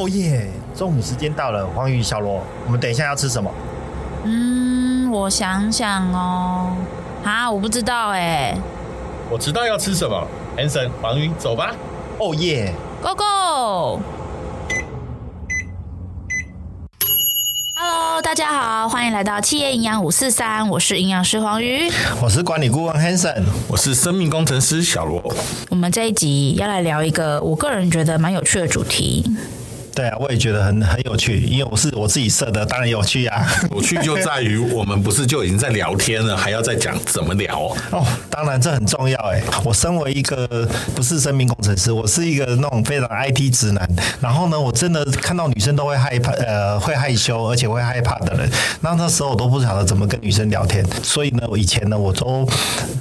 [0.00, 0.48] 哦耶！
[0.74, 3.50] 中午时间到了，黄鱼、小罗，我们等一下要吃什么？
[4.24, 6.74] 嗯，我想想哦，
[7.22, 8.56] 啊，我不知道哎。
[9.30, 10.26] 我知道要吃什么
[10.56, 11.74] ，Hanson，黄鱼，走吧。
[12.18, 14.00] 哦耶，Go Go！Hello，
[18.22, 21.92] 大家好，欢迎来到企业营养五四三，我是营养师黄鱼，
[22.22, 25.22] 我是管理顾问 Hanson，我是生命工程师小罗。
[25.68, 29.30] 我们这一集要来聊一个我个人觉得蛮有趣的主题。
[30.00, 33.46] 对啊，我也觉得很很有趣，因为我是我自己设的，当然有趣啊。
[33.70, 38.06] 有趣就在于我们不是就已经在聊天了，还要再讲怎么聊哦。
[38.30, 39.42] 当然这很重要哎。
[39.62, 43.86] 我身为一个不是生命工程师，我是一个那种非常 IT 直男。
[44.22, 48.50] 然后呢，我真的看到女生都会害怕，呃，会害羞而且会害怕的人。
[48.80, 52.48] 那那时候我都不晓得怎么跟女生聊天，所以呢，我以前呢，我都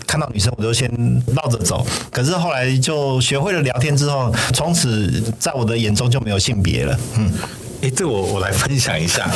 [0.06, 0.92] 看到女生我就先
[1.34, 1.88] 绕着走。
[2.12, 6.84] 可是后来就学会了聊天之后，从此在我的眼中就没有性别。
[6.84, 7.32] 了，嗯，
[7.82, 9.30] 哎，这我我来分享一下。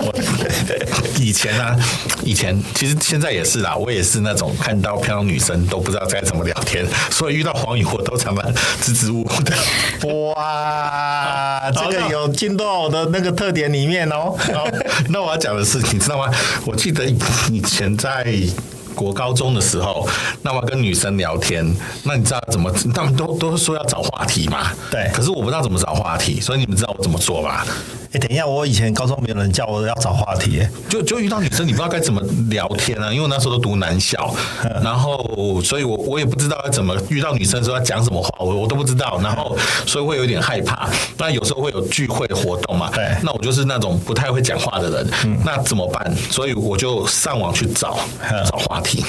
[0.00, 0.12] 我
[1.20, 1.76] 以前呢、啊，
[2.24, 9.54] 以前其实现在也是啦，我也是那种看到漂亮女生都不知道该怎么聊天，所以遇到黄宇我都常常支支吾吾的。
[10.34, 14.34] 哇， 这个有进到我的那个特点里面哦。
[15.10, 16.32] 那我要讲的是，你知道吗？
[16.64, 17.04] 我记得
[17.50, 18.24] 以前在。
[18.94, 20.06] 国高中的时候，
[20.42, 21.64] 那么跟女生聊天，
[22.04, 22.70] 那你知道怎么？
[22.94, 24.72] 他们都都说要找话题嘛。
[24.90, 25.10] 对。
[25.14, 27.66] 可是我不知道怎么找话题，所以你们知道我怎么做吧？
[28.12, 33.12] 哎，等一下，我以前高中没有人叫我要找话题，就就遇到女生，你不知道该怎么聊天啊？
[33.12, 34.34] 因为我那时候都读男校，
[34.82, 40.88] 然后所以我我也不知道要怎么遇到女生时候要讲什么话，我我都不知道，然后所以会有点害怕。
[41.18, 45.10] 那有时候会有聚会活动嘛，对，那我就是那种不太会讲话的人，
[45.44, 46.12] 那怎么办？
[46.32, 47.96] 所以我就上网去找
[48.50, 49.04] 找话题。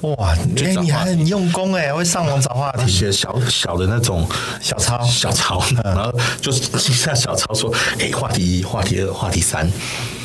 [0.00, 4.26] 哇，哎，你还很用功哎，会上网找话题，写小小的那种
[4.58, 9.70] 小抄，小抄，然后就是记下小抄说，哎，话题一，话题二，话题三。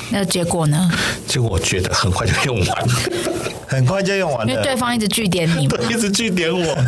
[0.09, 0.89] 那结果呢？
[1.27, 2.93] 结果我觉得很快就用完了，
[3.67, 6.77] 很快就用完了，因为对方一直据点你，一直据点我。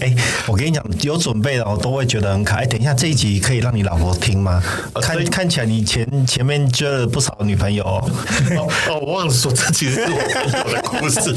[0.00, 0.14] 哎，
[0.46, 2.56] 我跟你讲，有准备的我都会觉得很卡。
[2.56, 4.62] 哎，等一下，这一集可以让你老婆听吗？
[5.00, 8.10] 看看起来你前前面交了不少女朋友哦。
[8.56, 11.34] 哦，我忘了说，这其实是我朋友的故事。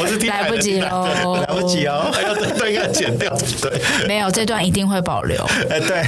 [0.00, 3.34] 我是听来不及喽，来不及哦，还要这段要剪掉。
[3.60, 5.42] 对，没有这段一定会保留。
[5.70, 5.98] 哎，对，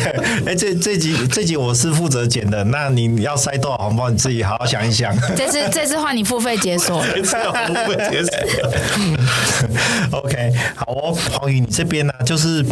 [0.47, 5.15] 哎，这这集这集我是负责剪的，那你要塞多少红包，你自己好好想一想。
[5.37, 8.33] 这次这次换你付费解锁， 这次付费解锁。
[10.19, 12.65] OK，好哦，黄宇，你这边呢、啊，就是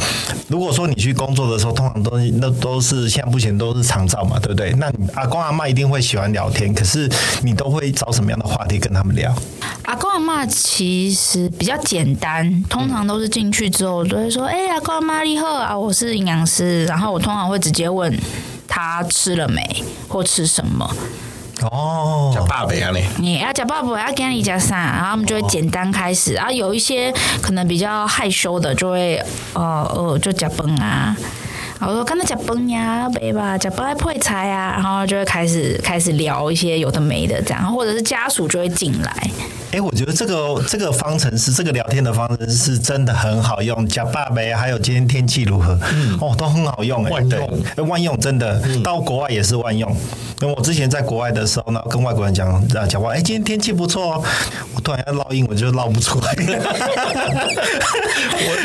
[0.48, 4.72] 如果说你去工作的时候，通常都那都是现在目前都是长照嘛，对不对？
[4.78, 7.10] 那你阿公阿妈一定会喜欢聊天，可是
[7.42, 9.34] 你都会找什么样的话题跟他们聊？
[9.82, 18.12] 阿公阿妈其实比较简单，通常都是进去之后都会说：“哎、嗯，阿公阿嬷你好啊，我是营养师。”然后我通常会直接问
[18.74, 19.62] 他吃了没，
[20.08, 20.84] 或吃什么。
[21.70, 26.32] 哦，叫爸爸啊你，你要叫爸爸，要跟你讲啥，然后我们就会简单开始。
[26.32, 29.16] 然后有一些可能比较害羞的，就会
[29.52, 31.16] 哦哦，就讲崩啊。
[31.78, 33.56] 我说跟他讲崩呀，没吧？
[33.56, 39.30] 讲崩还配菜啊，然后就会开始开始聊一些有的没的这样，或者是家属就会进来。
[39.74, 43.84] 哎，我觉得这个这个方程式，这个聊天的方程式是真的很好用。
[43.88, 45.76] 讲爸爸，还有今天天气如何？
[45.92, 49.90] 嗯，哦，都很好用，万用，万用，真的，到国外也是万用。
[50.42, 54.24] 因为我之前在国外的时候呢，跟外国人讲啊讲话，哎，今天天气不错哦。
[54.76, 56.32] 我突然要烙英文，就烙不出来。
[56.38, 56.46] 你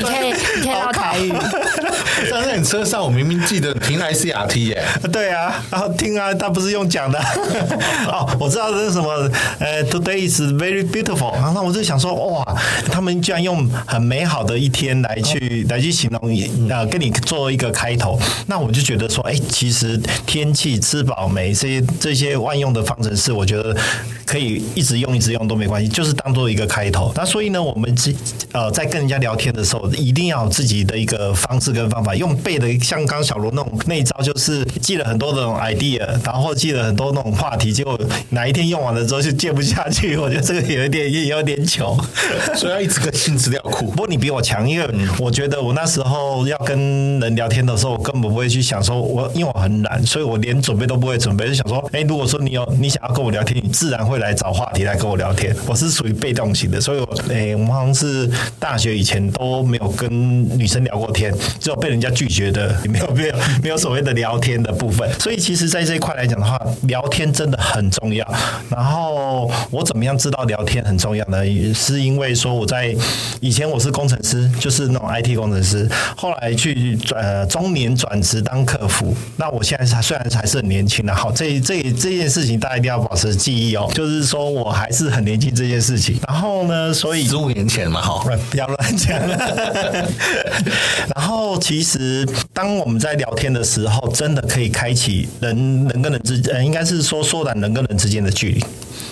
[0.04, 1.34] 可以，你可以烙台语。
[2.30, 4.84] 站在你车上，我明明记得停 ICRT 耶。
[5.12, 7.18] 对啊，然后听啊，他不是用讲的。
[8.12, 9.10] 哦，我知道这是什么，
[9.60, 10.99] 呃，Today is very beautiful，
[11.34, 12.58] 然后我就想说，哇，
[12.92, 23.76] 他们居然用很美好的一天来去来去形容你，呃，跟你做一个开头，那我就觉得说，哎，其实天气、吃饱没这些这些万用的方程式，我觉得
[24.26, 27.12] 可以一直用一直用都没关系，就是当做一个开头。
[27.16, 27.94] 那所以呢，我们
[28.52, 41.96] 呃在跟人家聊天的时候，一定要有自己的一个方式跟方法，用背的像刚小罗那种那一招，就是记了很多的那种 idea，然后记了很多那种话题，结果哪一天用完了之后就接不下去， 我觉得这个有一点也有点糗，
[42.56, 43.92] 所以要一直更新资料库。
[43.92, 44.90] 不过你比我强，因为
[45.20, 55.56] 我觉得我那时候要跟人聊天的时候，我根本不会去想说我，因为我很懒，所以我连准备都不会准备，就想说，哎，如果说你有你想要跟我聊天，你自然会来找话题来跟我聊天。
[55.68, 58.28] 我是属于被动型的，所以我，哎，我们好像是
[58.58, 60.10] 大学以前都没有跟
[60.58, 65.06] 女生聊过天，只有被人人家拒绝的，也没有没有没有所谓的聊天的部分。
[65.20, 68.26] 所以其实，在这一块来讲的话，聊天真的很重要。
[68.70, 71.44] 然后我怎么样知道聊天很重要呢？
[71.74, 72.96] 是因为说我在
[73.40, 79.16] 以前我是工程师，就是那种 IT 工程师，后来去转呃中年转职当客服。
[79.38, 86.18] 那我现在虽然还是很年轻的，好，这这这件事情大家一定要保持记忆哦，就是说我还是很年轻这件事情。
[86.28, 89.20] 然后呢，所以十五年前嘛，哈，不要乱讲。
[91.16, 95.56] 然后其实当我们在聊天的时候，真的可以开启人
[95.88, 98.64] 人跟人之间，应该是说缩短人跟人之间的距离。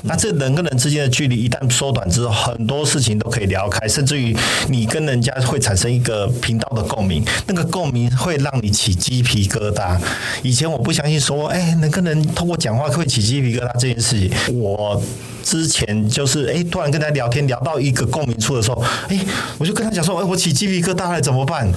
[0.03, 4.35] 那这人跟人之间的距离一旦缩短之后，很多事情都可以聊开，甚至于
[4.67, 9.99] 你跟人家会产生一个频道的共鸣，那个共鸣会让你起鸡皮疙瘩。
[10.43, 15.01] 以前我不相信说，哎，能跟人通过讲话会起鸡皮疙瘩这件事情，我
[15.43, 19.19] 之前就是哎，突然跟他聊天聊到一个共鸣处的时候，哎，
[19.57, 21.71] 我就跟他讲说，哎，我起鸡皮疙瘩了，怎么办？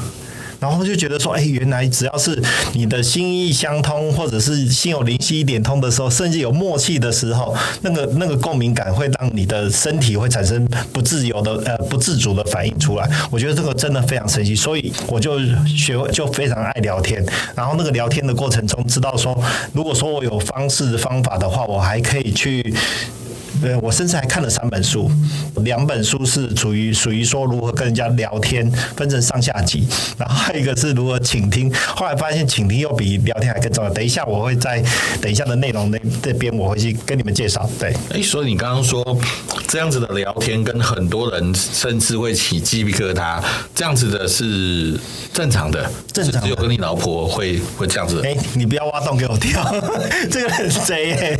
[0.60, 2.40] 然后就觉得说，哎，原来只要是
[2.74, 13.10] 你的心意相通，或者是心有灵犀一点通的时候，甚至有默契的时候，那个那个共鸣感会让你的身体会产生不自由的呃不自主的反应出来。
[13.30, 17.24] 我觉得这个真的非常神奇，所以我就学会就非常爱聊天。
[17.56, 19.36] 然后那个聊天的过程中，知道说，
[19.72, 22.74] 如果说我有方式方法的话，我还可以去。
[23.60, 25.10] 对，我甚至还看了三本书，
[25.62, 29.86] 两本书是属于属于说如何跟人家聊天，分成上下集，
[30.16, 31.70] 然后还有一个是如何倾听。
[31.94, 33.90] 后来发现倾听又比聊天还更重要。
[33.90, 34.82] 等一下我会在
[35.20, 37.68] 等一下的内容那这边我会去跟你们介绍。
[37.78, 39.04] 对，哎，所以你刚刚说
[39.68, 43.42] 这样子的聊天跟很多人甚至会起鸡皮疙瘩，
[43.74, 44.98] 这样子的是
[45.34, 48.22] 正常的，正常的只有跟你老婆会会这样子。
[48.24, 49.62] 哎，你不要挖洞给我跳，
[50.30, 51.38] 这个很贼哎。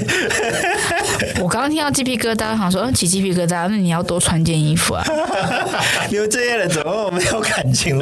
[1.41, 2.10] 我刚刚听到鸡皮。
[2.17, 5.05] 皮疙瘩，好像说嗯，起鸡皮疙瘩，那你要多穿件衣服啊！
[6.11, 7.97] 你们这些人怎么没有感情，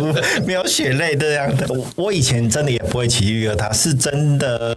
[0.46, 1.66] 没有血泪这样的？
[1.94, 4.76] 我以前真的也不会起鸡皮疙瘩，是真的。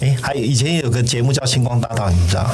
[0.00, 2.50] 哎，还有以前有个节目叫《星光大道》，你知道？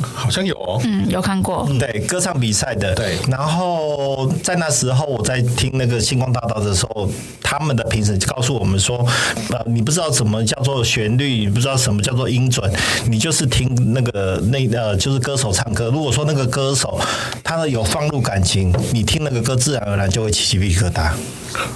[0.00, 3.18] 好像有哦，嗯，有看过，对，歌唱比赛的，对。
[3.28, 7.08] 然后在那时候，我在听那个星光大道的时候，
[7.42, 9.06] 他们的评审就告诉我们说，
[9.50, 12.70] 呃，你不知道什么叫做旋律，你不知道什么叫做音准，
[13.06, 15.90] 你就是听那个那呃，就是歌手唱歌。
[15.90, 16.98] 如果说那个歌手
[17.42, 21.10] 他有放入感情，你听那个歌，自然而然就会起鸡皮疙瘩。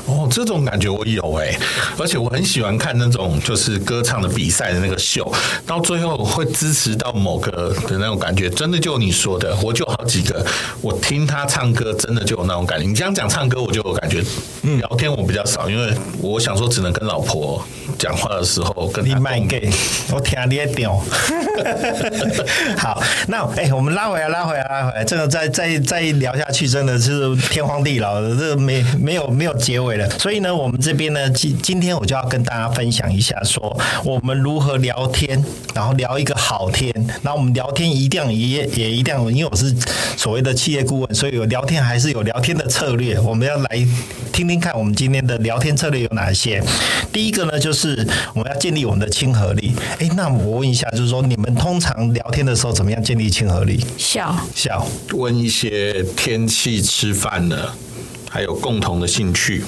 [0.07, 1.55] 哦，这种感觉我有哎，
[1.99, 5.31] 而且我很喜欢看那种就是歌唱的比赛的那个秀，
[5.67, 10.45] 到最后会支持到某个的那种感觉，真的就你说的，我就好几个，
[10.81, 12.87] 我听他唱歌真的就有那种感觉。
[12.87, 14.23] 你这样讲唱歌，我就有感觉。
[14.63, 17.65] 嗯，聊天我比较少，因为我想说只能跟老婆
[17.99, 19.05] 讲话的时候跟。
[19.05, 19.71] 你卖给，
[20.13, 21.01] 我听你的调。
[22.77, 30.11] 好，那哎、欸，我们拉回来，拉回来，拉回来，这个再再再聊下去，真的是天荒地老的，这个没没有没有结尾了。
[30.19, 35.43] 所以呢，我们这边呢，今今天我就要跟大家分享一下，说我们如何聊天，
[35.75, 36.93] 然后聊一个好天。
[37.23, 39.75] 然后我们聊天一定也也一定要，因为我是
[40.17, 43.19] 所谓的企业顾问，所以有聊天还是有聊天的策略。
[43.21, 43.87] 我们要来
[44.33, 46.63] 听听看，我们今天的聊天策略有哪些？
[47.13, 49.73] 第一个呢，就是我们要建立我们的亲和力。
[49.99, 53.85] 哎，那我问一下，就是说你们通常聊天的时候怎么样建立亲和力？
[53.97, 57.73] 笑笑，问一些天气、吃饭的，
[58.29, 59.65] 还有共同的兴趣。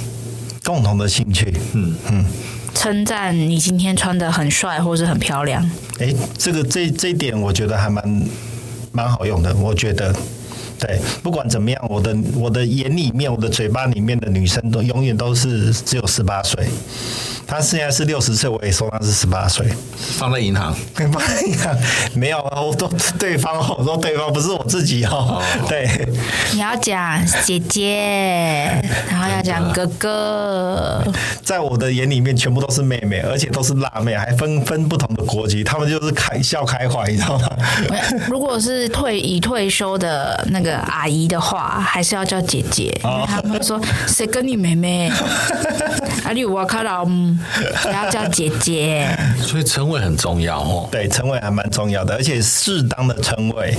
[0.64, 2.24] 共同的兴趣，嗯嗯。
[2.78, 5.68] 称赞你今天穿得很帅，或是很漂亮。
[5.98, 8.22] 哎，这个这这一点我觉得还蛮
[8.92, 9.52] 蛮好用的。
[9.56, 10.14] 我觉得，
[10.78, 16.68] 对，不管怎么样，我的我的眼里面，我的嘴巴里面的女生都永远都是只有十八岁。
[17.48, 19.66] 他现在是六十岁，我也说他是十八岁。
[19.96, 20.74] 放在银行？
[20.94, 21.74] 放在银行？
[22.12, 22.86] 没有啊，我说
[23.18, 25.42] 对方，我说对方不是我自己哦。
[25.66, 25.88] 对，
[26.52, 31.02] 你要讲姐姐，然后要讲哥哥。
[31.42, 35.64] 在我的眼里面，全部都是妹妹，而且都是辣妹，还分分不同的国籍。
[35.64, 37.48] 他们就是开笑开怀，你知道吗？
[38.28, 45.10] 如果是退已退休的那个阿姨的话，还是要叫姐姐，因为他们会说谁跟你妹妹？
[46.24, 47.37] 阿里瓦卡拉姆。
[47.82, 49.08] 不要叫姐姐，
[49.40, 50.88] 所以称谓很重要哦。
[50.90, 53.74] 对，称谓还蛮重要的，而且适当的称谓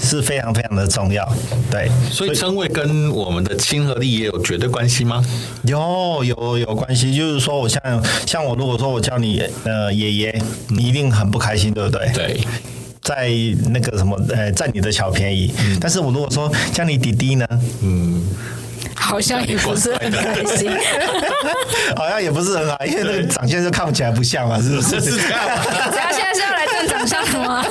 [0.00, 1.26] 是非常非常的重要。
[1.70, 5.24] 对，所以称谓跟我们的亲和力也有绝对关系吗？
[5.64, 7.80] 有有有关系，就是说我像
[8.26, 12.10] 像我如果说我叫你呃爷爷，你一定很不开心，对不对？
[12.14, 12.40] 对，
[13.00, 13.30] 在
[13.70, 15.52] 那个什么呃占你的小便宜。
[15.60, 17.46] 嗯，但是我如果说叫你弟弟呢？
[17.82, 18.22] 嗯。
[19.12, 20.70] 好像也不是很开心，
[21.94, 24.98] 好像也不是很好，因为那个长相就看不起来不像嘛，是不是？
[25.04, 25.62] 是这样吗？
[26.10, 27.62] 现在是要来看长相的吗？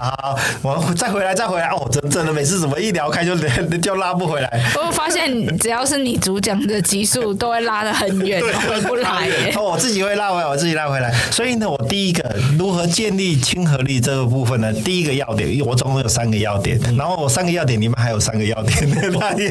[0.00, 0.14] 好。
[0.22, 1.68] 好，我再回来，再回来。
[1.68, 3.36] 哦，真真的，每次怎么一聊开就
[3.78, 4.72] 就拉不回来。
[4.76, 9.28] 我发现只要是你主讲的集数，都会拉得很远，回不来。
[9.56, 11.12] 我自己会拉回来，我自己拉回来。
[11.30, 14.72] 所以呢，我第一个如何建立亲和力这个部分呢？
[14.72, 19.50] 第一个要点，我总共有三个要点，然后我三个要点，里面还有三个要点，那也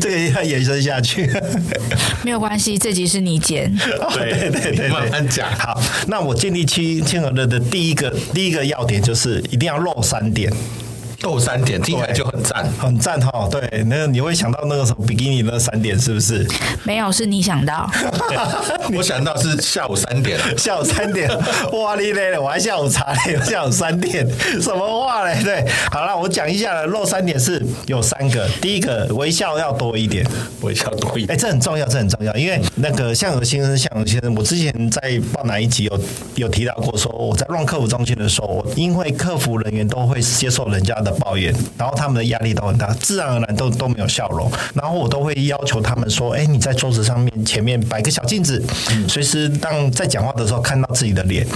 [0.00, 1.30] 这个要延伸下去。
[2.22, 3.74] 没有关系，这集是你剪。
[4.14, 5.48] 对对对对，慢慢讲。
[5.58, 10.50] 好，那我建立亲亲和力的第一个第一个要点就是一定要漏三点。
[11.24, 13.48] 露三点听起来就很赞，很赞哈。
[13.50, 16.46] 对，那个你会想到那个什么比基尼那三点是不是？
[16.84, 17.90] 没有，是你想到。
[18.94, 21.30] 我想到是下午三点，下午三点。
[21.72, 24.26] 哇哩嘞，我还下午茶嘞，下午三点，
[24.60, 25.42] 什么话嘞？
[25.42, 26.84] 对，好了，我讲一下了。
[26.84, 30.26] 露三点是有三个，第一个微笑要多一点，
[30.60, 31.34] 微笑多一点。
[31.34, 35.00] 哎，这很重要，这很重要，因为那个相由先生，相由先生，我之前在
[35.32, 36.00] 报哪一集有
[36.34, 41.13] 有提到过，说我在 run 客服中心的时候，因为客服人员都会接受人家的。
[41.14, 44.50] 抱怨，然后他们的压力都很大，自然而然都都没有笑容。
[44.74, 48.62] 然后我都会要求他们说：“哎，你在桌子上面前面摆个小镜子，
[49.08, 51.46] 随时当在讲话的时候看到自己的脸。”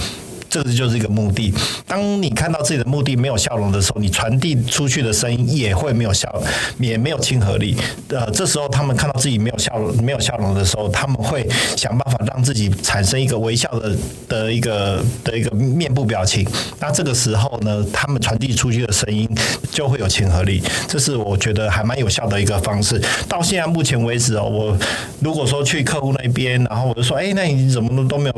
[0.49, 1.53] 这个就是一个目的。
[1.85, 6.41] 当你看到自己的目的没有笑容的时候，你传递出去的声音也会没有笑，
[6.79, 7.77] 也没有亲和力。
[8.09, 13.95] 呃，这时候他们看到自己没有笑容、没有笑容的时候，他们会想办法让自己产生一个微笑的
[14.27, 16.47] 的一个的一个面部表情。
[16.79, 19.29] 那这个时候呢，他们传递出去的声音
[19.71, 20.63] 就会有亲和力。
[20.87, 22.99] 这是我觉得还蛮有效的一个方式。
[23.27, 24.77] 到现在目前为止哦，我
[25.19, 28.35] 如果说去客户那边，然后我就说，哎，那你怎么都都没有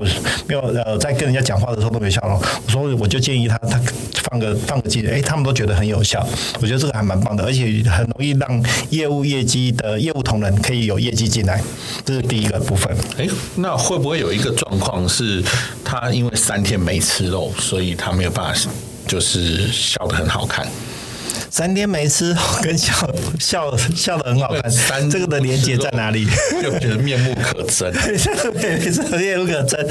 [0.47, 2.00] 没有呃，在跟人家讲话的时候都。
[2.03, 3.79] 有效咯，所以我就建议他，他
[4.29, 6.25] 放个放个机，哎，他们都觉得很有效。
[6.59, 11.61] 我觉得这个还蛮棒的，而且很容易让业务业绩的业务同仁可以有业绩进来，
[12.05, 12.95] 这是第一个部分。
[13.17, 15.43] 哎，那会不会有一个状况是，
[15.83, 18.69] 他因为三天没吃肉，所以他没有办法，
[19.07, 20.67] 就是笑得很好看？
[21.51, 22.93] 三天没吃，跟笑
[23.37, 24.71] 笑笑的很好看。
[24.71, 26.25] 三这个的连接在哪里？
[26.61, 27.91] 就觉得面目可憎。
[29.19, 29.85] 面目可憎。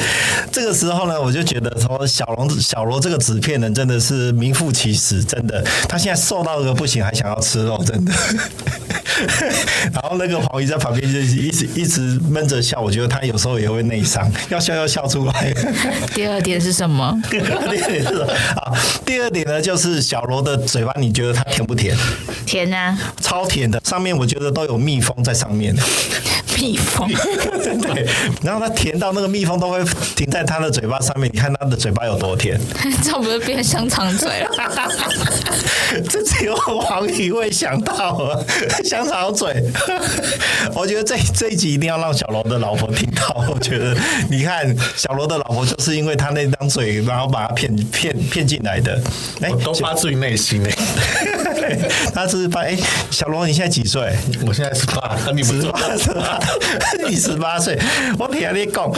[0.50, 5.62] 这个时候呢，我就觉得说小龙小罗这个纸片人真的是名副其实，真的。
[5.86, 8.12] 他现在瘦到个不行，还想要吃肉，真的。
[9.92, 15.54] 然后那个黄鱼在旁边就一直一直闷着笑，我觉得他有时候也会内伤， 要笑要笑出来。
[16.14, 17.20] 第二点是什么？
[17.30, 18.26] 第二点是什么？
[18.56, 21.42] 好，第二点呢，就是小罗的嘴巴，你觉得它？
[21.44, 21.96] 甜不甜？
[22.46, 23.80] 甜啊，超甜的。
[23.84, 25.74] 上面我觉得都有蜜蜂在上面。
[26.60, 27.08] 蜜蜂，
[27.80, 28.06] 对。
[28.42, 29.82] 然后它甜到那个蜜蜂都会
[30.14, 31.30] 停在它的嘴巴上面。
[31.32, 32.60] 你看它的嘴巴有多甜？
[33.02, 34.48] 这不是变香肠嘴了？
[36.08, 38.44] 这只有黄鱼会想到了
[38.84, 39.64] 香肠嘴。
[40.74, 43.44] 我觉得这这一集一定要让小罗的老婆听到。
[43.48, 43.96] 我觉得，
[44.30, 49.00] 你看小罗的老婆就是因为他那张嘴，然后把他骗骗骗进来的。
[49.40, 51.39] 哎，都发自于内心哎。
[52.14, 52.76] 他是八哎，
[53.10, 54.14] 小罗你现在几岁？
[54.46, 56.38] 我现在十八，你十八是吧？
[57.08, 57.78] 你十八岁，
[58.18, 58.90] 我听你讲，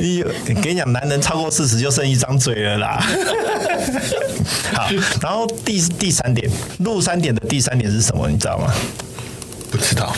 [0.00, 3.02] 你跟你讲，男人超过四十就剩一张嘴了啦。
[4.74, 4.88] 好，
[5.20, 8.28] 然后第第三点，露三点的第三点是什么？
[8.28, 8.72] 你知道吗？
[9.70, 10.14] 不知道。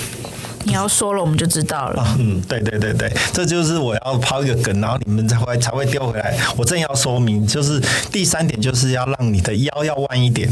[0.66, 2.16] 你要说了，我们就知道了。
[2.18, 6.34] 嗯，对对对对，这就是我要抛一个梗，然后你们才会才会丢回来。
[6.56, 7.78] 我正要说明，就是
[8.10, 10.48] 第三点，就是要让你的腰要弯一点。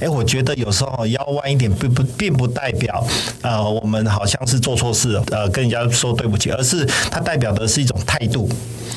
[0.00, 3.06] 哎，我觉得有时候腰弯一点，并不并不代表
[3.42, 8.48] 呃，我们好像是做错事，呃，跟人家说对不起，而是它代表的是一种态度。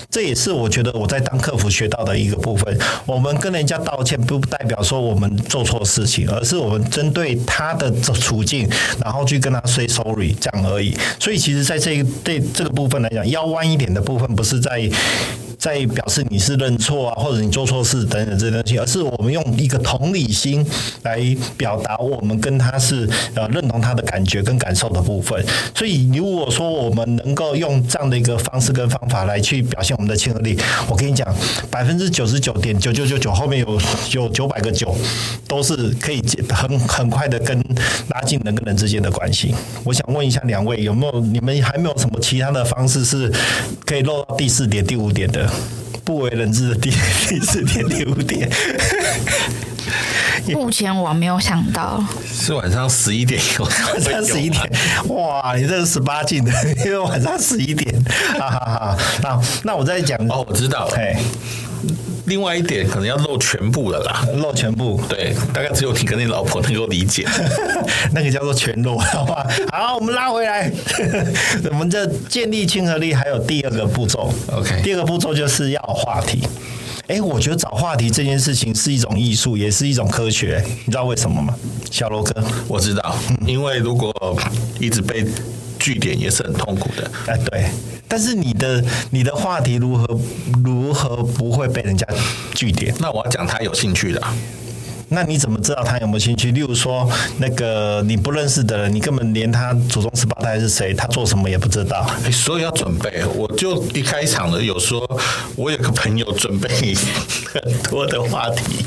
[0.10, 2.78] 这也是我觉得我在当客服学到的一个部分。
[3.06, 8.70] 我们跟人家道歉，不代表说我们做错事情，而是我们针对他的处境，
[9.04, 10.96] 然后去跟他 say sorry 这样而已。
[11.20, 14.90] 所以，其实，在这一对这个部分来讲，腰弯一点的部分，不是在。
[15.58, 20.66] 在表示你是认错啊，或者你做错事等等这些东西，而是我们用一个同理心
[21.04, 21.20] 来
[21.58, 25.44] 表达我们跟他是呃认同他的感觉跟感受的部分。
[25.74, 31.28] 所以如果说我们能够用这样的一个方式跟方法来去表现我们的亲和力，我跟你讲，
[31.72, 34.96] 百分之九十九点九九九九后面有有九百个九，
[35.48, 37.60] 都是可以很很快的跟
[38.10, 39.56] 拉近人跟人之间的关系。
[39.84, 43.32] 我想问一下两位，有没有你们还没有什么其他的方式是
[43.86, 45.48] 可以漏到第四点、第五点的？
[46.04, 48.50] 不为人知的第第四点、第五点，
[50.54, 52.04] 目前我没有想到。
[52.26, 54.64] 是晚上十一点有， 晚上十一点，
[55.10, 55.54] 哇！
[55.58, 56.52] 你这是十八禁的，
[56.86, 57.94] 因为晚上十一点，
[58.40, 58.98] 哈哈哈。
[59.22, 60.90] 那那我再讲哦，我知道。
[62.28, 67.26] 另外一点可能要露全部的啦，露全部，对，大概只有你跟你老婆能够理解，
[68.14, 69.48] 那个叫做全露，好吧？
[69.72, 70.72] 好，我们拉回来，
[71.72, 76.48] 我们这建立亲和力还有第二个步骤，OK，第二个步骤就是要话题。
[77.08, 80.62] 哎，我觉得找话题这件事情是一种艺术，也是一种科学。
[80.86, 81.56] 你知道为什么吗？
[81.90, 83.16] 小罗哥，我知道，
[83.46, 84.14] 因为如果
[84.78, 85.26] 一直被
[85.88, 87.10] 句点，也是很痛苦的。
[87.28, 87.66] 哎，对。
[88.10, 90.20] 但是你的你的话题如何
[90.64, 92.06] 如何不会被人家
[92.54, 92.94] 据点？
[93.00, 94.22] 那我要讲他有兴趣的。
[95.10, 96.52] 那你怎么知道他有没有兴趣？
[96.52, 102.06] 例如说，那个你不认识的人，你根本连他祖宗十八代是谁，他做什么也不知道。
[102.30, 103.24] 所以要准备。
[103.34, 105.02] 我就一开场的有说，
[105.56, 106.68] 我有个朋友准备
[107.54, 108.86] 很多的话题。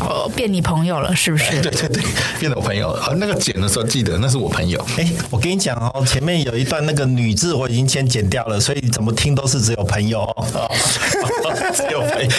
[0.00, 1.50] 哦，变你朋友了是不是？
[1.62, 2.02] 对对对，
[2.40, 3.14] 变我朋友了。
[3.16, 4.84] 那个剪的时候记得那是我朋友。
[4.98, 10.70] 哎，我跟你讲哦，前面有一段那个女字我已经先剪掉了，所以怎么听都是只有朋友哦。
[11.72, 12.30] 只有朋友。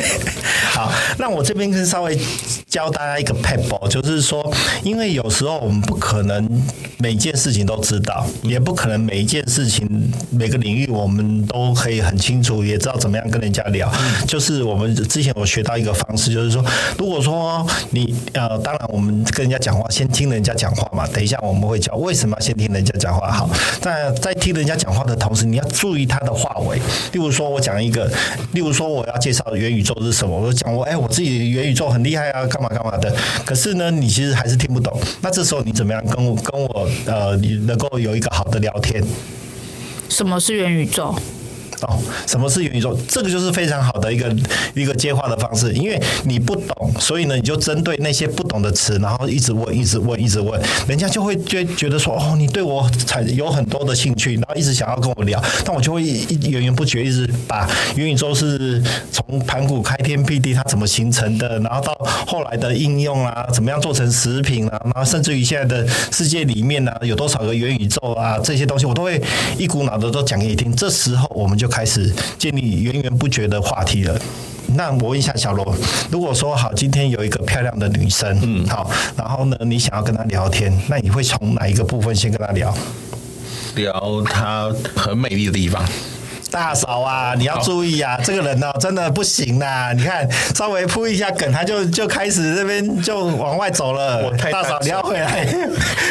[0.72, 2.18] 好，那我这边可以稍微
[2.68, 6.48] 教大家一个撇步，就是说，因为有时候我们不可能
[6.98, 9.88] 每件事情都知道，也不可能每一件事情
[10.30, 13.90] 每个领域我们都可以很清楚，也知道怎么样跟人家聊。
[14.26, 16.64] 就是我们之前我学到一个方式，就是说。
[16.98, 21.06] 如果说你呃，当然我们跟人家讲话，先听人家讲话嘛。
[21.08, 23.30] 等一下我们会讲为什么先听人家讲话。
[23.30, 23.48] 好，
[23.80, 26.76] 在在听人家讲话的同时，你要注意他的话尾。
[27.12, 28.10] 例如说，我讲一个，
[28.52, 33.14] 例如说我要介绍元宇宙是什么，我讲我哎，我自己元宇宙很厉害啊，干嘛干嘛的。
[33.44, 34.98] 可是呢，你其实还是听不懂。
[35.20, 39.02] 那这时候你怎么样跟我跟我呃，你能够有一个好的聊天？
[40.08, 41.14] 什么是元宇宙？
[41.82, 42.96] 哦，什么是元宇宙？
[43.06, 44.34] 这个就是非常好的一个
[44.74, 61.94] 一个接话的方式，因为你不懂，所以呢，你就针对那些不懂的词，然后一直问，一直问，一直问，人家就会觉觉得说，哦，你对我才有很多的兴趣，然后一直想要跟我聊，但我就会源源不绝一直把元宇宙是从盘古开天辟地它怎么形成的，然后到
[62.26, 69.20] 后来的应用啊，怎么样做成食品啊，然后甚至于现在的世界里面呢、啊，有多少个元宇宙啊，这些东西我都会
[69.58, 70.74] 一股脑的都讲给你听。
[70.74, 71.65] 这时候我们就。
[71.66, 74.16] 就开始建立源源不绝的话题了。
[74.76, 75.74] 那我问一下小罗，
[76.12, 82.72] 如果说好，今天有一个漂亮的女生，嗯，好，然后呢，你想要跟她聊天，那你会从哪一个部分先跟她聊？
[83.74, 85.84] 聊她很美丽的地方。
[86.56, 89.92] 大嫂啊，你要注意啊，这个人呢、哦、真的不行呐！
[89.94, 94.24] 你看，稍微铺一下梗，他就就开始这边就往外走了。
[94.24, 95.46] 我太大嫂，你要回来。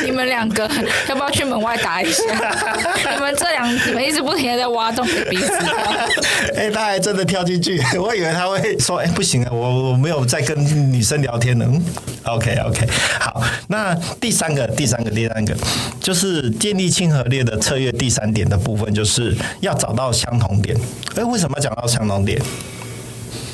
[0.04, 0.70] 你们两个
[1.10, 2.22] 要不要去门外打一下？
[3.16, 5.52] 你们这两，你们一直不停的在挖洞给彼此。
[6.56, 10.56] 哎，他还真的跳进去，我以为他会说：“哎，不行啊，我我没有在跟
[10.94, 11.66] 女生聊天呢。
[12.24, 12.88] ”OK OK，
[13.20, 15.56] 好，那第三个，第三个，第三个，
[16.00, 17.92] 就是建立亲和力的策略。
[17.92, 20.06] 第三点的部分，就是要找到。
[20.12, 20.78] 相同点，
[21.16, 22.42] 哎，为什么要讲到相同点？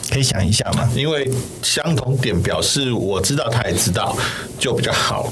[0.10, 0.90] 可以想一下吗？
[0.94, 1.32] 因为
[1.64, 4.18] 相同点表示我知道，他也知道，
[4.60, 5.32] 就比较好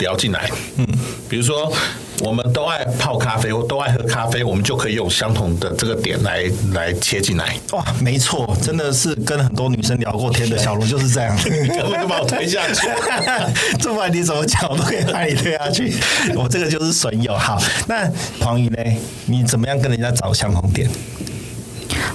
[0.00, 0.50] 聊进来。
[0.76, 0.86] 嗯，
[1.28, 1.72] 比如说
[2.20, 7.56] 我们都爱泡咖啡，我都爱喝咖啡，我们就可以用相同的这个点来来切进来。
[7.72, 12.88] 哇，没错，真的是跟很多女生聊过天的小罗就是这样，根本就把我推下去。
[13.78, 15.94] 这不管你怎么讲，我都可以把你推下去。
[16.34, 17.36] 我这个就是损友。
[17.36, 18.78] 好，那黄鱼呢？
[19.26, 20.88] 你怎么样跟人家找相同点？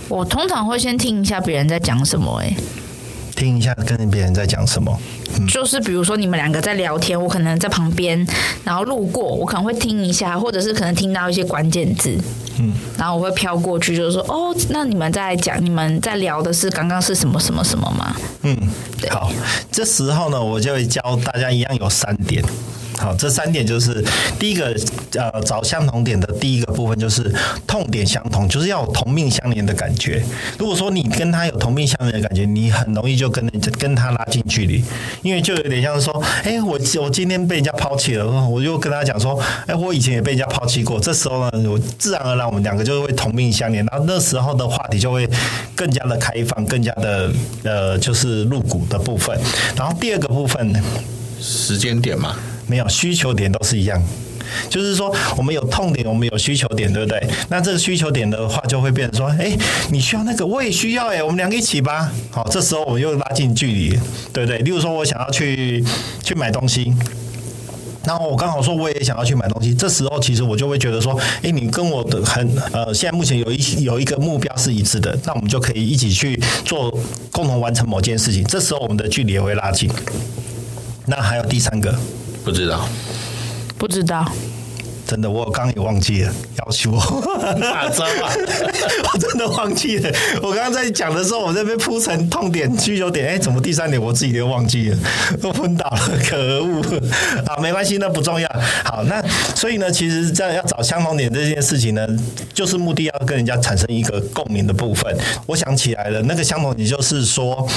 [0.07, 2.53] 我通常会先听一下别人在讲什么，哎，
[3.41, 4.95] 听一下跟别人在讲什么。
[5.39, 8.23] 嗯，就是比如说你们两个在聊天，我可能在旁边，
[8.63, 12.15] 然后路过，我可能会听一下，或者是可能听到一些关键字，
[12.59, 18.15] 嗯，然后我会飘过去，就是说，哦，那你们在讲，你们在聊的是刚刚是什么什么什么吗？
[18.43, 18.55] 嗯，
[18.99, 19.09] 对。
[19.09, 19.31] 好，
[19.71, 22.43] 这时候呢，我就会教大家一样有三点。
[23.01, 24.05] 好，这三点就是
[24.37, 24.75] 第一个，
[25.15, 27.33] 呃，找相同点的第一个部分就是
[27.65, 30.23] 痛点相同，就是要有同命相连的感觉。
[30.59, 34.83] 如果说你跟他有同命相连的感觉，你很容易就跟人家跟他拉近距离，
[35.23, 40.99] 因为就有点像是说，哎，我我今天被人家抛弃了，我就跟他讲说，哎，我以前也被人家抛弃过。
[40.99, 45.27] 这时候呢，我自然而然我们两个就会同命相连，然后那时候的话题就会
[45.73, 47.31] 更加的开放，更加的
[47.63, 49.35] 呃，就是露骨的部分。
[49.75, 50.71] 然后第二个部分，
[51.39, 52.35] 时间点嘛。
[52.71, 54.01] 没有需求点都是一样，
[54.69, 57.21] 就是说我们有痛点，我们有需求点，对不对？
[57.49, 59.51] 那这个需求点的话，就会变成说，哎，
[59.89, 62.09] 你需要那个，我也需要，哎，我们两个一起吧。
[62.29, 63.89] 好，这时候我们又拉近距离，
[64.31, 64.59] 对不对？
[64.59, 65.83] 例如说，我想要去
[66.23, 66.93] 去买东西，
[68.05, 76.89] 然后我刚好说我也想要去买东西，这时候其实我就会觉得说，哎，你跟我的很呃，现在目前有一有一个目标是一致的，那我们就可以一起去做
[77.33, 78.41] 共同完成某件事情。
[78.45, 79.91] 这时候我们的距离也会拉近。
[81.07, 81.93] 那还有第三个。
[82.43, 82.87] 不知道，
[83.77, 84.25] 不知道，
[85.07, 88.33] 真的，我刚刚也忘记了，要求我哪招啊？
[89.13, 90.09] 我真的忘记了。
[90.41, 94.97] 我刚刚在讲的时候，我这边铺成痛点、需求点，哎，怎么第三点我自己都忘记了，
[95.41, 96.81] 都昏倒了，可恶！
[97.45, 98.49] 好，没关系，那不重要。
[98.83, 99.21] 好，那
[99.55, 102.07] 所以呢，其实这样要找相同点这件事情呢，
[102.53, 105.15] 就是目的要跟人家产生一个共鸣的部分。
[105.45, 107.67] 我想起来了，那个相同点就是说。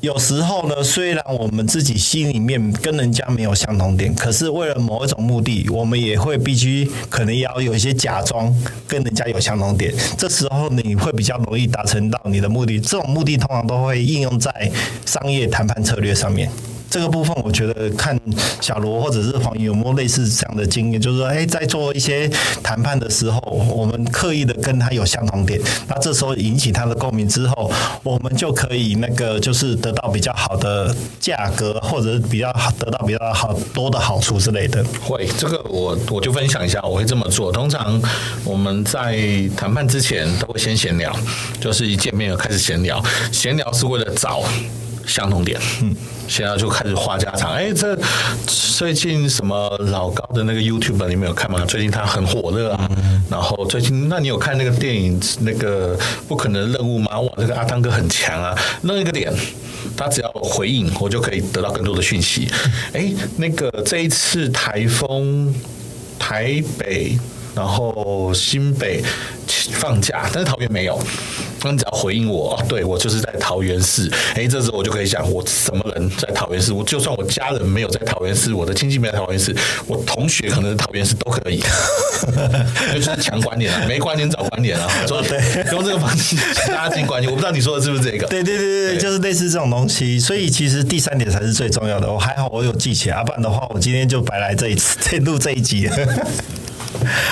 [0.00, 8.54] 有时候呢，虽然我们自己心里面跟人家没有相同点，可是为了某一种目的，我们也会必须可能要有一些假装
[8.86, 9.92] 跟人家有相同点。
[10.16, 12.78] 这时候你会比较容易达成到你的目的。
[12.78, 14.70] 这种目的通常都会应用在
[15.04, 16.48] 商业谈判策略上面。
[16.90, 18.18] 这个部分，我觉得看
[18.60, 22.28] 小罗或者是黄有没有类似这样的经验，就是说，哎，在做一些
[22.62, 27.70] 谈判的时候，我们刻意的跟他有相同点，那这时候引起他的共鸣之后，
[28.02, 34.82] 我们就可以那个就是得到比较好的价格，或者比较好得到比较好多的好处之类的。
[35.02, 37.52] 会，这个我我就分享一下，我会这么做。
[37.52, 38.00] 通常
[38.44, 39.18] 我们在
[39.56, 41.14] 谈判之前都会先闲聊，
[41.60, 44.42] 就是一见面就开始闲聊，闲聊是为了找
[45.08, 45.60] 相同点。
[45.82, 45.96] 嗯。
[46.28, 47.98] 现在就开始话家常，哎，这
[48.46, 51.64] 最近什么老高的那个 YouTube 你们有看吗？
[51.66, 52.88] 最近他很火热啊。
[53.30, 57.18] 然后最近，那你有看那个电影那个不可能任务吗？
[57.18, 59.32] 哇，这个阿汤哥很强啊，弄一个点，
[59.96, 62.46] 他只要回应，我就可以得到更多的讯息。
[62.92, 65.52] 哎，那个这一次台风
[66.18, 67.18] 台北。
[67.54, 69.02] 然后新北
[69.72, 70.96] 放假，但是桃园没有。
[71.62, 74.10] 那你只要回应我，对，我就是在桃园市。
[74.34, 76.72] 哎，这时候我就可以想，我什么人在桃园市？
[76.72, 79.54] 我就算我家人没有在桃园市，我的亲戚没有在桃园市，
[79.86, 81.62] 我同学可能在桃园市都可以。
[82.94, 84.88] 就是强观点啊，没观点找观点啊。
[85.06, 85.40] 说对，
[85.72, 86.36] 用这个方式
[86.72, 87.28] 拉近关系。
[87.28, 88.26] 我不知道你说的是不是这个？
[88.26, 90.18] 对对对对，对就是类似这种东西。
[90.18, 92.10] 所以其实第三点才是最重要的。
[92.10, 95.88] 我还好，我有记起来，不然的话，我今天就白来这一次，再 录这一集。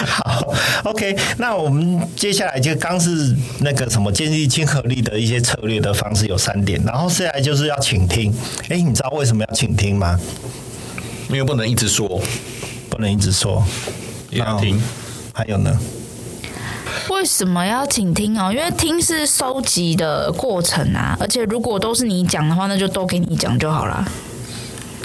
[0.06, 8.32] 好，OK，那我们接下来就刚是那个什么建立亲和力的一些策略的方式有三点，然后接下来就是要倾听。
[8.68, 10.18] 哎，你知道为什么要倾听吗？
[11.28, 12.20] 因为不能一直说，
[12.90, 13.64] 不能一直说，
[14.30, 14.80] 要听。
[15.32, 15.78] 还有呢？
[17.10, 18.52] 为什么要倾听哦？
[18.52, 24.06] 因为听是收集的过程啊，而且如果都是你讲的话，那就都给你讲就好了。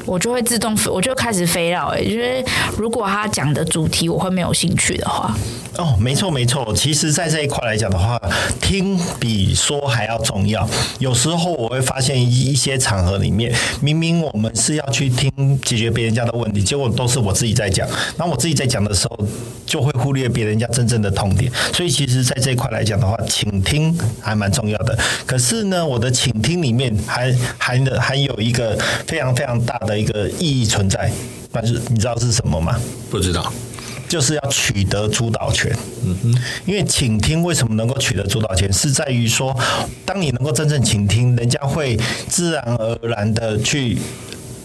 [0.05, 1.89] 我就会自动，我就开始飞了。
[1.95, 2.43] 哎，因为
[2.77, 5.35] 如果他讲的主题我会没有兴趣的话，
[5.77, 6.73] 哦，没错没错。
[6.75, 8.19] 其实，在这一块来讲的话，
[8.61, 10.67] 听比说还要重要。
[10.99, 15.31] 有时候我会发现一些场合里面，明明我们是要去听
[15.63, 17.87] 解决别人家的问题，结果都是我自己在讲。
[18.17, 19.27] 那我自己在讲的时候，
[19.65, 21.51] 就会忽略别人家真正的痛点。
[21.73, 24.97] 所以，其实，在这一块来讲的话，倾听还蛮重要的。
[25.25, 29.90] 可是呢，我的倾听里面还还的还有一个非常非常大的。
[29.91, 31.11] 的一个意义存在，
[31.51, 32.79] 但是你知道是什么吗？
[33.09, 33.51] 不知道，
[34.07, 35.75] 就是要取得主导权。
[36.05, 39.53] 嗯哼，因为倾听为什么能够取得主导权，是在于说，
[40.05, 41.99] 当你能够真正倾听，人家会
[42.29, 43.97] 自然而然的去。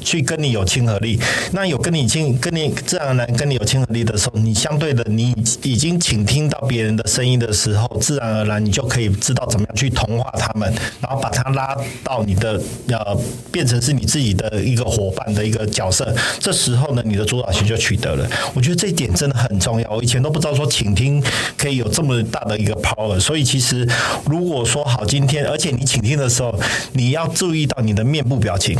[0.06, 1.18] 去跟你有亲和力，
[1.50, 13.18] 那有跟你亲，跟你自然而然跟你有亲和力的时候，你相对的，你已经倾听到别人的声音的时候，自然而然你就可以知道怎么样去同化他们，然后把他拉到你的呃，
[13.50, 16.14] 变成是你自己的一个伙伴的一个角色。
[16.38, 18.24] 这时候呢，你的主导权就取得了。
[18.54, 19.90] 我觉得这一点真的很重要。
[19.90, 21.20] 我以前都不知道说倾听
[21.56, 23.18] 可以有这么大的一个 power。
[23.18, 23.84] 所以其实
[24.26, 26.56] 如果说好，今天而且你倾听的时候，
[26.92, 28.78] 你要注意到你的面部表情。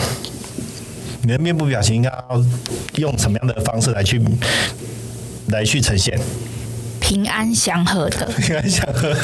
[1.26, 2.40] 你的面部表情应该要
[2.98, 4.22] 用什么样的方式来去
[5.48, 6.16] 来去呈现？
[7.06, 9.14] 平安祥和的，平安祥和。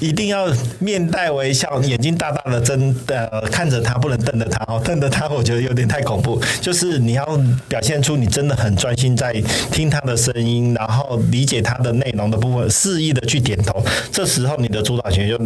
[0.00, 0.48] 一定要
[0.80, 6.42] 面带微笑，眼睛大大的睁呃看着他，不能瞪着他哦，瞪着他我觉得有点太恐怖。
[6.60, 7.24] 就是你要
[7.68, 9.32] 表现出你真的很专心在
[9.70, 15.38] 听他的声音，然后理解他的内容的部分，肆意的去点头，这时候你的主导权就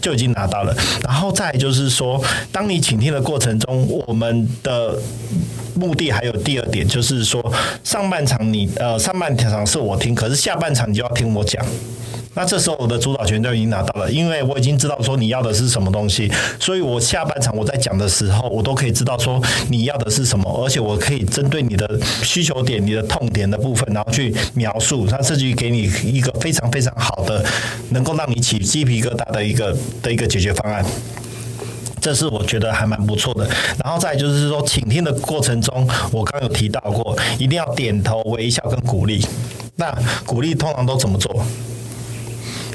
[0.00, 0.76] 就已经拿到了。
[1.02, 4.94] 然后再就是说，当你倾听的过程中，我们的
[5.74, 11.64] 目的还有第二点，就是说上半场你呃上半场是我听，可是下半场你就要听我讲。
[12.36, 21.88] 那这时候我的主导权就已经拿到了，因为我已经知道说你要的是什么东西，所以我下半场我在讲的时候，我都可以知道说你要的是什么，而且我可以针对你的
[22.24, 27.44] 需求点、你的痛点的部分，然后去描述，它甚至于给你一个非常非常好的，
[27.90, 30.84] 能够让你起鸡皮疙瘩的一个的一个解决方案。
[32.04, 33.48] 这是我觉得还蛮不错的。
[33.82, 39.26] 然后再就是说，倾听的过程中，我刚有提到过，一定要点头、微笑跟鼓励。
[39.76, 39.90] 那
[40.26, 41.42] 鼓励通常都怎么做？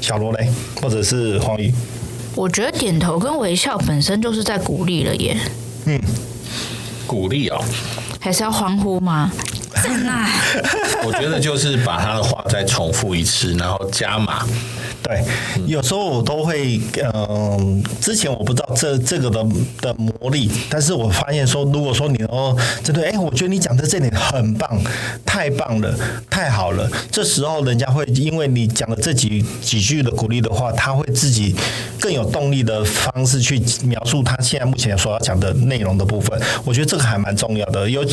[0.00, 0.50] 小罗嘞，
[0.82, 1.72] 或者是黄宇，
[2.34, 5.36] 我觉得点头跟微笑本身就是在鼓励了耶。
[5.84, 6.00] 嗯，
[7.06, 7.62] 鼓励哦，
[8.18, 9.30] 还是要欢呼吗？
[9.80, 10.28] 赞啊！
[11.06, 14.44] 我觉得就是把他的话再重复一次，然后加码。
[15.02, 15.22] 对，
[15.66, 19.44] 有时候我都会，嗯、之前我不知道这这个的
[19.80, 24.80] 的魔力，但是我发现说，如果说你哦，真的，哎，我觉得你讲的这点很棒，
[25.24, 25.94] 太棒了，
[26.28, 31.54] 太好了，这时候人家会因为你讲的这几几句的鼓励的话，他会自己
[31.98, 36.38] 更有动力的方式去描述他现在目前所要讲的内容的部分。
[36.64, 38.04] 我觉得这个还蛮重要的，有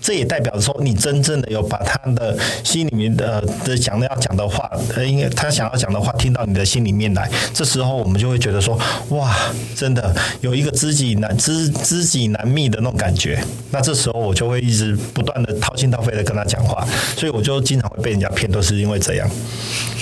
[0.00, 6.28] 这也代表说你真正的有把他的心里面的的讲的要讲的话，呃，应该他想要讲的话听。
[6.28, 8.78] 到你的心里面来，这时候我们就会觉得说，
[9.08, 9.34] 哇，
[9.74, 13.42] 真的有一个知己难知知己难觅的那种感觉。
[13.70, 19.26] 那这时候我就会一直不断的掏心掏肺的跟他讲话，所以我就经常会被人家骗，都是因为这样。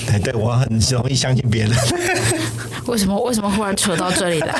[0.06, 1.70] 对，对我很容易相信别人。
[2.86, 3.20] 为什么？
[3.22, 4.54] 为什么忽然扯到这里来？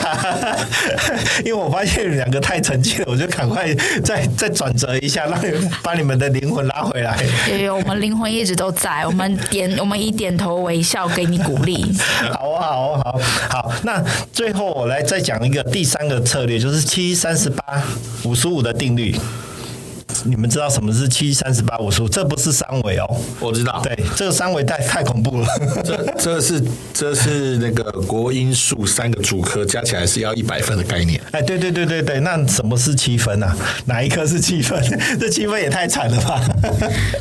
[1.45, 5.41] 因为我发现你们两个太沉静了，我就赶快再再转折一下，让
[5.81, 7.17] 把你们的灵魂拉回来。
[7.49, 11.87] 有有，我们灵魂一直都在，我们点我们以点头微笑给你鼓鼓励。
[12.35, 13.03] 好啊，好啊，
[13.49, 13.73] 好，好。
[13.85, 17.81] 那最后我来再讲一个第三个策略，就是七三十八
[18.25, 19.15] 五十五的定律。
[20.25, 22.09] 你们知道什么是七三十八五十五？
[22.09, 23.07] 这不是三维哦，
[23.41, 23.81] 我知道。
[23.83, 25.47] 对，这个三维太太恐怖了。
[25.85, 26.63] 这这是
[26.95, 31.21] 这是那个国音数三个主科加起来是要一百分的概念。
[31.33, 33.55] 哎，对对对对对，那什么是七分啊？
[33.87, 34.81] 哪一科是七分？
[35.21, 36.41] 这七分也太惨了吧！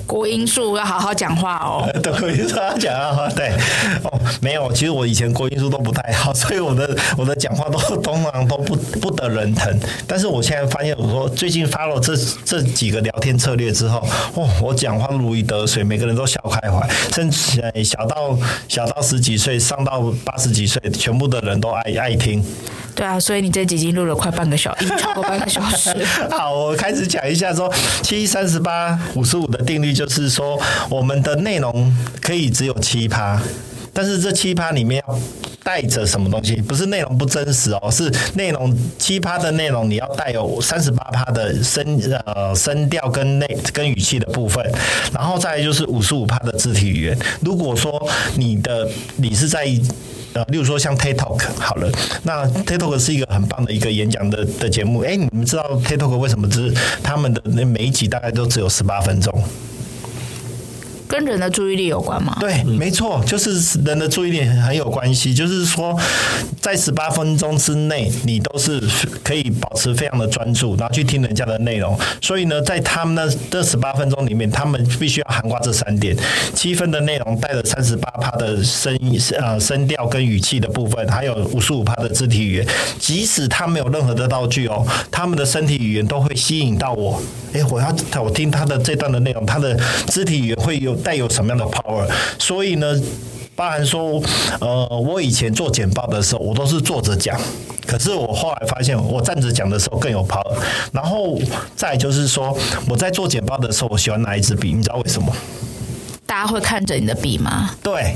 [0.05, 1.89] 国音数要好好讲话哦。
[2.01, 3.27] 对，国音数要讲话。
[3.29, 3.51] 对，
[4.03, 9.77] 哦，没有，其实我以前国音数都不太好， 所以我的我的讲话都通常都不不得人疼。
[10.07, 13.05] 但是我现在发现，我说最近发了这这几个。
[13.05, 13.99] 聊天策略之后，
[14.33, 18.35] 哦，我讲话如鱼得水，每个人都笑开怀，甚至小到
[18.67, 22.43] 小到十几岁，上到八十几岁，全部的人都爱爱听。
[22.95, 25.93] 对啊，所以你这集已经录了快半个小时，超过半个小时。
[26.31, 27.71] 好，我开始讲一下说
[28.01, 33.39] 七三十八五十五的定律，就是说我们的内容可以只有七趴，
[33.93, 35.19] 但是这七趴里面要。
[35.65, 36.57] 带着什么东西？
[36.57, 44.63] 不是内容不真实哦，是内容七趴的内容，你要带有三十八趴的声呃声调跟内跟语气的部分，
[45.11, 47.17] 然后再就是五十五趴的肢体语言。
[47.41, 49.67] 如果说你的你是在
[50.33, 51.89] 呃，例如说像 TED Talk 好了，
[52.21, 54.99] 那 TED Talk 是一个很棒的一个演讲的的节目。
[54.99, 59.33] 哎，你们知道 TED Talk 为什么只是他们的那每一集大概都只有十八分钟？
[61.15, 62.35] 跟人的注意力有关吗？
[62.41, 65.33] 对，没错，就是人的注意力很有关系。
[65.33, 65.97] 就是说，
[66.59, 68.81] 在十八分钟之内，你都是
[69.23, 71.97] 可以保持非常的专注，然后去听人家的内容。
[72.21, 76.13] 所以呢，在他们的这十八分钟里面，他们必须要涵盖这三点：
[76.53, 82.67] 七分的内容带着三十八趴的声音呃声调跟语气的部分，还有五十五趴的肢体语言。
[82.99, 87.21] 即使他没有任何的道具哦，他们的身体语言都会吸引到我。
[87.53, 90.93] 哎，我要我听他的这段的内容，他的肢体语言会有。
[91.05, 92.09] 带有什么样的 power？
[92.39, 92.99] 所以呢，
[93.55, 94.19] 包含说，
[94.59, 97.39] 呃，我以前做简报的时候，我都是坐着讲。
[97.85, 100.57] 可是我后来发现，我站着讲的时候更有 power。
[100.91, 101.39] 然后
[101.75, 102.57] 再就是说，
[102.89, 105.31] 我在做简报的时候，我喜欢拿一支笔，你知道为什么？
[106.25, 107.69] 大家会看着你的笔吗？
[107.83, 108.15] 对。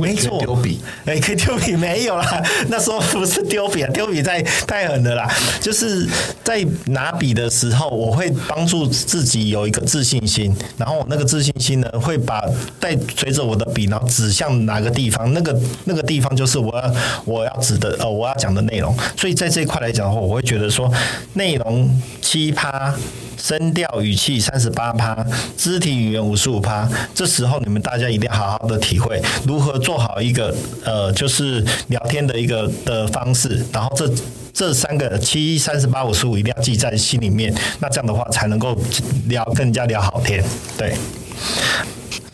[0.00, 2.42] 没错，丢笔，哎，可以丢笔 没有啦。
[2.68, 5.28] 那时候不是丢笔啊， 丢笔太太狠的啦。
[5.60, 6.06] 就是
[6.44, 12.44] 在拿笔的时候，我会帮助自己有一个自信心，然后那个自信心呢，会把
[12.80, 18.96] 带随着我的笔，然后指向哪个地方，那个那个地方就是我要我要指的呃，我要讲的内容。
[19.16, 20.92] 所以在这一块来讲的话，我会觉得说
[21.34, 21.88] 内容
[22.20, 22.94] 七趴。
[23.42, 25.26] 声调语气三十八趴，
[25.56, 26.88] 肢体语言五十五趴。
[27.12, 33.60] 这时候你们大家一定要好好的体会如何做好一个呃，就是聊天的一个的方式。
[33.72, 34.08] 然后这
[34.52, 37.52] 这三个七三十八五十五一定要记在心里面。
[37.80, 38.78] 那这样的话才能够
[39.26, 40.40] 聊更加聊好天。
[40.78, 40.94] 对。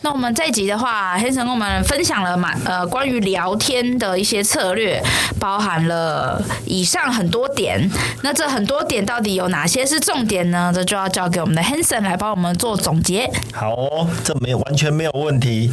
[0.01, 5.03] 那我们这一集的话，Hanson 跟我们分享了蛮呃关于聊天的一些策略，
[5.37, 7.89] 包含了以上很多点。
[8.23, 10.71] 那这很多点到底有哪些是重点呢？
[10.73, 13.29] 这就要交给我们的 Hanson 来帮我们做总结。
[13.51, 15.69] 好哦，这没有完全没有问题。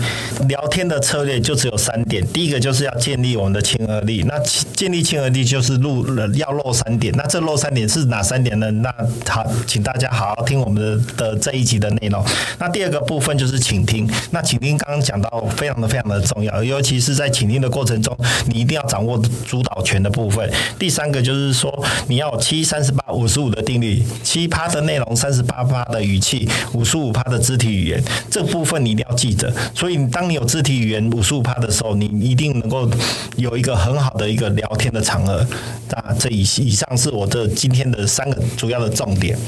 [0.49, 4.25] 聊天的策略就只有三点，第一个就是要建立我们的亲和力。
[4.27, 4.37] 那
[4.75, 7.15] 建立亲和力就是露要露三点。
[7.17, 8.69] 那这露三点是哪三点呢？
[8.73, 8.93] 那
[9.29, 12.25] 好，请大家好好听我们的的这一集的内容。
[12.59, 14.09] 那第二个部分就是倾听。
[14.31, 20.51] 那倾听刚刚讲到非常的非常的重要，尤其是在倾听的过程中，你一定要掌握主导权的部分。
[20.79, 29.53] 第三个就是说，你要七三十八五十五的定律，七趴的内容，三十八趴的语气，五十五趴的肢体语言，这部分你一定要记着。
[29.75, 32.91] 所以，当你有肢体语言五十五趴的时候，你一定能够
[33.37, 35.47] 有一个很好的一个聊天的场合。
[35.91, 39.39] 那这以以上是我这今天的三个主要的重点。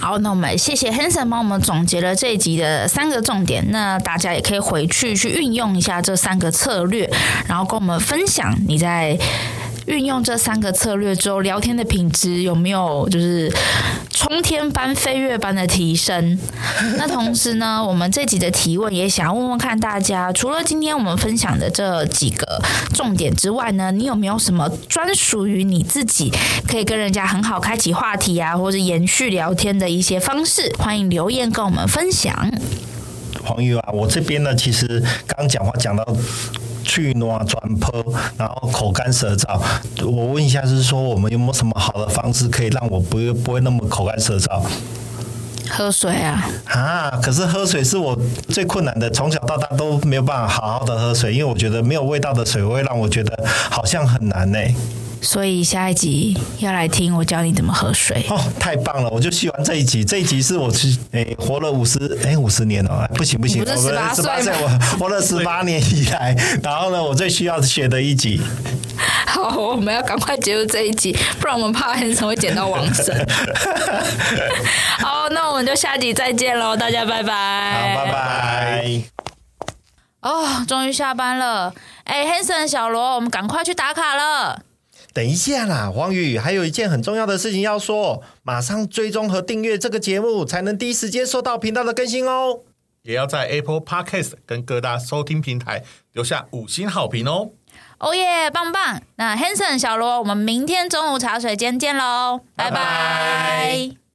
[0.00, 7.08] 好，那我们谢谢 Hanson 帮我们总结了这一集的三个重点，那大家也可以回去去运用一下这三个策略，
[7.46, 9.18] 然后跟我们分享你在。
[9.90, 13.52] 运用这三个策略之后，聊天的品质有没有就是
[14.08, 16.38] 冲天般、飞跃般的提升？
[16.96, 22.62] 那同时呢，我们这集的提问也想要问问看大家，除了今天我们分享的这几个
[22.94, 26.32] 重点之外呢，你有没有什么专属于你自己
[26.68, 30.72] 可以跟人家很好开启话题啊，或者延续聊天的一些方式？
[30.78, 32.48] 欢迎留言跟我们分享。
[33.42, 36.06] 黄瑜啊，我这边呢，其实刚讲话讲到。
[36.90, 38.04] 去暖转坡，
[38.36, 39.60] 然后口干舌燥。
[40.04, 44.60] 我问一下，就是说我们有没有什么好的方式可以让我不会不会那么口干舌燥？
[45.70, 46.44] 喝水啊！
[46.64, 54.58] 啊，可是喝水是我最困难的，从小到大都没有办法好好的喝水，因为我觉得没有味道的水会让我觉得好像很难呢。
[55.22, 59.10] 所以下一集要来听我教你怎么喝水哦，太棒了！
[59.10, 68.40] 我就喜欢这一集，这一集是我去哎活了五十诶五十年了，不行不行，不是十八岁我活了十八年以来，然后呢，我最需要学的一集。
[69.26, 73.26] 好，我们要赶快结束这一集，不然我们怕很可能会捡到王神。
[74.98, 79.02] 好，那我们就下集再见喽，大家拜拜，好，拜拜。
[80.22, 81.72] 哦，终于下班了，
[82.04, 84.62] 哎，Hanson 小罗，我们赶快去打卡了。
[85.12, 92.60] 等一下啦，黄宇，还有一件很重要的事情要说，马上追踪和订阅这个节目，才能第一时间收到频道的更新哦。
[93.02, 97.50] 也要在 Apple Podcast 跟各大收听平台留下五星好评哦。
[97.98, 99.02] 哦耶，棒棒！
[99.16, 102.76] 那 Hanson 小罗，我们明天中午茶水间见喽，拜拜。
[102.76, 102.80] 拜
[103.90, 104.09] 拜。